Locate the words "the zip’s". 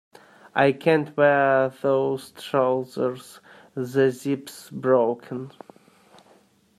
3.75-4.71